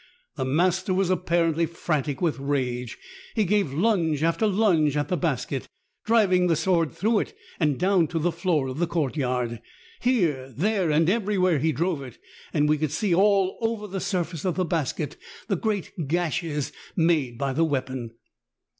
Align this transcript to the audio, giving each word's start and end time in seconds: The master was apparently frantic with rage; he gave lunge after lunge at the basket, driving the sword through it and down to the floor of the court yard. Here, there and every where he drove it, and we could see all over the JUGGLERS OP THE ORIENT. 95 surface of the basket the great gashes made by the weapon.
The 0.35 0.45
master 0.45 0.95
was 0.95 1.11
apparently 1.11 1.67
frantic 1.67 2.21
with 2.23 2.39
rage; 2.39 2.97
he 3.35 3.43
gave 3.45 3.71
lunge 3.71 4.23
after 4.23 4.47
lunge 4.47 4.97
at 4.97 5.09
the 5.09 5.15
basket, 5.15 5.67
driving 6.05 6.47
the 6.47 6.55
sword 6.55 6.91
through 6.91 7.19
it 7.19 7.35
and 7.59 7.77
down 7.79 8.07
to 8.07 8.17
the 8.17 8.31
floor 8.31 8.67
of 8.67 8.79
the 8.79 8.87
court 8.87 9.15
yard. 9.15 9.61
Here, 9.99 10.51
there 10.57 10.89
and 10.89 11.07
every 11.07 11.37
where 11.37 11.59
he 11.59 11.71
drove 11.71 12.01
it, 12.01 12.17
and 12.51 12.67
we 12.67 12.79
could 12.79 12.91
see 12.91 13.13
all 13.13 13.59
over 13.61 13.85
the 13.85 13.99
JUGGLERS 13.99 14.11
OP 14.15 14.17
THE 14.17 14.17
ORIENT. 14.17 14.23
95 14.23 14.27
surface 14.31 14.45
of 14.45 14.55
the 14.55 14.65
basket 14.65 15.17
the 15.47 15.55
great 15.55 16.07
gashes 16.07 16.71
made 16.95 17.37
by 17.37 17.53
the 17.53 17.63
weapon. 17.63 18.13